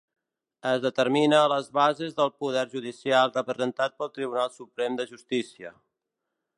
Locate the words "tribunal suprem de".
4.17-5.11